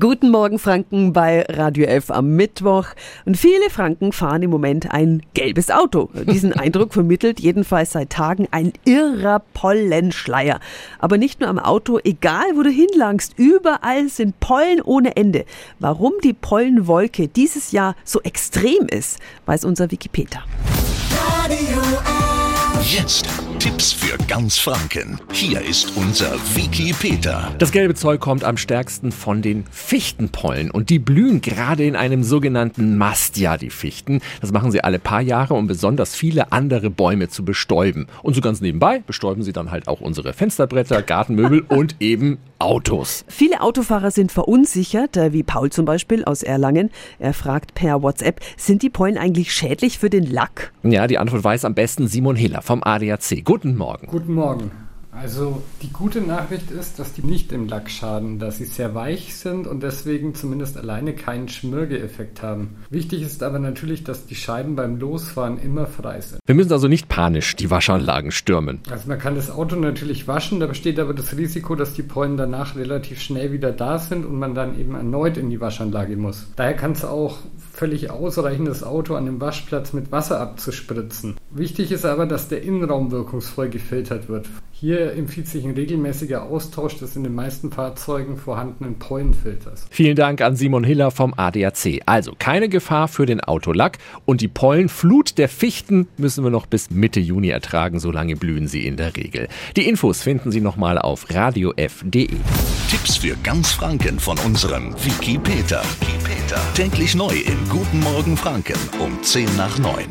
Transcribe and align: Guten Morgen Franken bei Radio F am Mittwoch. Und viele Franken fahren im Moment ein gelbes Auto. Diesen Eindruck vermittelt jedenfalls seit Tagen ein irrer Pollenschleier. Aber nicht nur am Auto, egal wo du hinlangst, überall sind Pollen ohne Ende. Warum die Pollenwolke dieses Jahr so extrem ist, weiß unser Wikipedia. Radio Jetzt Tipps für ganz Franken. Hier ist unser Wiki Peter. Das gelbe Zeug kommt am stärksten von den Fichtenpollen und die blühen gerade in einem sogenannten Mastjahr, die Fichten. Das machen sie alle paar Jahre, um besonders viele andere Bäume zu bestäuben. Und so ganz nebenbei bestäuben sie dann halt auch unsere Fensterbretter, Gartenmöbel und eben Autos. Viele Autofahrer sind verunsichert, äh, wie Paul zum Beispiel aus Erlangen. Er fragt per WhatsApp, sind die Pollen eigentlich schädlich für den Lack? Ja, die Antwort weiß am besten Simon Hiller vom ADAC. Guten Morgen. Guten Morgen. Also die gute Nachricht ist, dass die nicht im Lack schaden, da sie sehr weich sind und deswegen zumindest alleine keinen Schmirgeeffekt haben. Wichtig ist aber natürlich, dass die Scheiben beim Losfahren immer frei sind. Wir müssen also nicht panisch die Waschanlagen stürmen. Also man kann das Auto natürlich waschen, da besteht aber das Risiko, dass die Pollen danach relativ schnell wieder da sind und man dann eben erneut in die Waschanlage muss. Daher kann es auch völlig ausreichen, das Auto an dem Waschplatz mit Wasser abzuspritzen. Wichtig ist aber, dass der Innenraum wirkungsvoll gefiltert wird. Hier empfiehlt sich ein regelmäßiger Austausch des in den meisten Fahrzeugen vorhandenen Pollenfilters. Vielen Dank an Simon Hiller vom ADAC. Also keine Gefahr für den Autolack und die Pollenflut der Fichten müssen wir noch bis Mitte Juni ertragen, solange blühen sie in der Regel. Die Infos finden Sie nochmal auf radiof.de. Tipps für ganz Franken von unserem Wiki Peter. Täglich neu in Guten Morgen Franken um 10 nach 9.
Guten 0.00 0.30
Morgen 0.30 0.58
Franken 0.58 1.12
bei 1.12 1.42
Radio 1.48 1.86
F 1.86 2.10
am 2.10 2.34
Mittwoch. 2.34 2.86
Und 3.26 3.36
viele 3.36 3.70
Franken 3.70 4.12
fahren 4.12 4.42
im 4.42 4.50
Moment 4.50 4.90
ein 4.90 5.22
gelbes 5.34 5.70
Auto. 5.70 6.10
Diesen 6.14 6.52
Eindruck 6.58 6.92
vermittelt 6.92 7.38
jedenfalls 7.38 7.92
seit 7.92 8.10
Tagen 8.10 8.48
ein 8.50 8.72
irrer 8.84 9.42
Pollenschleier. 9.52 10.58
Aber 10.98 11.16
nicht 11.16 11.38
nur 11.38 11.48
am 11.48 11.60
Auto, 11.60 12.00
egal 12.02 12.44
wo 12.56 12.62
du 12.62 12.70
hinlangst, 12.70 13.34
überall 13.36 14.08
sind 14.08 14.40
Pollen 14.40 14.80
ohne 14.82 15.16
Ende. 15.16 15.44
Warum 15.78 16.14
die 16.24 16.32
Pollenwolke 16.32 17.28
dieses 17.28 17.70
Jahr 17.70 17.94
so 18.02 18.20
extrem 18.22 18.88
ist, 18.88 19.20
weiß 19.46 19.64
unser 19.64 19.92
Wikipedia. 19.92 20.42
Radio 21.38 21.78
Jetzt 22.82 23.43
Tipps 23.58 23.92
für 23.92 24.18
ganz 24.26 24.58
Franken. 24.58 25.18
Hier 25.32 25.60
ist 25.60 25.96
unser 25.96 26.32
Wiki 26.54 26.92
Peter. 26.92 27.54
Das 27.58 27.72
gelbe 27.72 27.94
Zeug 27.94 28.20
kommt 28.20 28.44
am 28.44 28.56
stärksten 28.56 29.12
von 29.12 29.42
den 29.42 29.64
Fichtenpollen 29.70 30.70
und 30.70 30.90
die 30.90 30.98
blühen 30.98 31.40
gerade 31.40 31.84
in 31.84 31.96
einem 31.96 32.24
sogenannten 32.24 32.98
Mastjahr, 32.98 33.58
die 33.58 33.70
Fichten. 33.70 34.20
Das 34.40 34.52
machen 34.52 34.70
sie 34.70 34.82
alle 34.82 34.98
paar 34.98 35.20
Jahre, 35.20 35.54
um 35.54 35.66
besonders 35.66 36.14
viele 36.14 36.52
andere 36.52 36.90
Bäume 36.90 37.28
zu 37.28 37.44
bestäuben. 37.44 38.06
Und 38.22 38.34
so 38.34 38.40
ganz 38.40 38.60
nebenbei 38.60 39.02
bestäuben 39.06 39.42
sie 39.42 39.52
dann 39.52 39.70
halt 39.70 39.88
auch 39.88 40.00
unsere 40.00 40.32
Fensterbretter, 40.32 41.02
Gartenmöbel 41.02 41.60
und 41.68 41.96
eben 42.00 42.38
Autos. 42.64 43.24
Viele 43.28 43.60
Autofahrer 43.60 44.10
sind 44.10 44.32
verunsichert, 44.32 45.16
äh, 45.16 45.32
wie 45.32 45.42
Paul 45.42 45.70
zum 45.70 45.84
Beispiel 45.84 46.24
aus 46.24 46.42
Erlangen. 46.42 46.90
Er 47.18 47.34
fragt 47.34 47.74
per 47.74 48.02
WhatsApp, 48.02 48.40
sind 48.56 48.82
die 48.82 48.90
Pollen 48.90 49.18
eigentlich 49.18 49.52
schädlich 49.52 49.98
für 49.98 50.10
den 50.10 50.24
Lack? 50.24 50.72
Ja, 50.82 51.06
die 51.06 51.18
Antwort 51.18 51.44
weiß 51.44 51.64
am 51.64 51.74
besten 51.74 52.08
Simon 52.08 52.36
Hiller 52.36 52.62
vom 52.62 52.82
ADAC. 52.82 53.44
Guten 53.44 53.76
Morgen. 53.76 54.06
Guten 54.06 54.34
Morgen. 54.34 54.70
Also 55.24 55.62
die 55.80 55.90
gute 55.90 56.20
Nachricht 56.20 56.70
ist, 56.70 56.98
dass 56.98 57.14
die 57.14 57.22
nicht 57.22 57.50
im 57.50 57.66
Lack 57.66 57.88
schaden, 57.88 58.38
da 58.38 58.50
sie 58.50 58.66
sehr 58.66 58.94
weich 58.94 59.34
sind 59.34 59.66
und 59.66 59.82
deswegen 59.82 60.34
zumindest 60.34 60.76
alleine 60.76 61.14
keinen 61.14 61.48
Schmirgeeffekt 61.48 62.42
haben. 62.42 62.76
Wichtig 62.90 63.22
ist 63.22 63.42
aber 63.42 63.58
natürlich, 63.58 64.04
dass 64.04 64.26
die 64.26 64.34
Scheiben 64.34 64.76
beim 64.76 64.98
Losfahren 64.98 65.58
immer 65.58 65.86
frei 65.86 66.20
sind. 66.20 66.40
Wir 66.44 66.54
müssen 66.54 66.72
also 66.72 66.88
nicht 66.88 67.08
panisch 67.08 67.56
die 67.56 67.70
Waschanlagen 67.70 68.32
stürmen. 68.32 68.80
Also 68.90 69.08
man 69.08 69.18
kann 69.18 69.34
das 69.34 69.50
Auto 69.50 69.76
natürlich 69.76 70.28
waschen, 70.28 70.60
da 70.60 70.66
besteht 70.66 71.00
aber 71.00 71.14
das 71.14 71.34
Risiko, 71.34 71.74
dass 71.74 71.94
die 71.94 72.02
Pollen 72.02 72.36
danach 72.36 72.76
relativ 72.76 73.22
schnell 73.22 73.50
wieder 73.50 73.72
da 73.72 73.98
sind 73.98 74.26
und 74.26 74.38
man 74.38 74.54
dann 74.54 74.78
eben 74.78 74.94
erneut 74.94 75.38
in 75.38 75.48
die 75.48 75.58
Waschanlage 75.58 76.18
muss. 76.18 76.48
Daher 76.56 76.74
kann 76.74 76.92
es 76.92 77.02
auch 77.02 77.38
völlig 77.72 78.10
ausreichen, 78.10 78.66
das 78.66 78.84
Auto 78.84 79.14
an 79.14 79.24
dem 79.24 79.40
Waschplatz 79.40 79.94
mit 79.94 80.12
Wasser 80.12 80.38
abzuspritzen. 80.38 81.36
Wichtig 81.50 81.92
ist 81.92 82.04
aber, 82.04 82.26
dass 82.26 82.48
der 82.48 82.62
Innenraum 82.62 83.10
wirkungsvoll 83.10 83.70
gefiltert 83.70 84.28
wird. 84.28 84.48
Hier 84.70 85.13
empfiehlt 85.16 85.48
sich 85.48 85.64
ein 85.64 85.72
regelmäßiger 85.72 86.42
Austausch 86.42 86.98
des 86.98 87.16
in 87.16 87.24
den 87.24 87.34
meisten 87.34 87.70
Fahrzeugen 87.70 88.36
vorhandenen 88.36 88.98
Pollenfilters. 88.98 89.86
Vielen 89.90 90.16
Dank 90.16 90.40
an 90.40 90.56
Simon 90.56 90.84
Hiller 90.84 91.10
vom 91.10 91.34
ADAC. 91.36 92.00
Also 92.06 92.34
keine 92.38 92.68
Gefahr 92.68 93.08
für 93.08 93.26
den 93.26 93.40
Autolack 93.40 93.98
und 94.24 94.40
die 94.40 94.48
Pollenflut 94.48 95.38
der 95.38 95.48
Fichten 95.48 96.08
müssen 96.16 96.44
wir 96.44 96.50
noch 96.50 96.66
bis 96.66 96.90
Mitte 96.90 97.20
Juni 97.20 97.48
ertragen, 97.48 97.98
solange 97.98 98.36
blühen 98.36 98.68
sie 98.68 98.86
in 98.86 98.96
der 98.96 99.16
Regel. 99.16 99.48
Die 99.76 99.88
Infos 99.88 100.22
finden 100.22 100.52
Sie 100.52 100.60
nochmal 100.60 100.98
auf 100.98 101.26
radiof.de. 101.30 102.28
Tipps 102.90 103.16
für 103.16 103.36
ganz 103.42 103.72
Franken 103.72 104.18
von 104.18 104.38
unserem 104.38 104.94
Wiki 105.04 105.38
Peter. 105.38 105.82
Täglich 106.74 107.14
neu 107.14 107.34
in 107.34 107.68
Guten 107.68 108.00
Morgen 108.00 108.36
Franken 108.36 108.78
um 109.00 109.22
10 109.22 109.56
nach 109.56 109.78
9. 109.78 110.04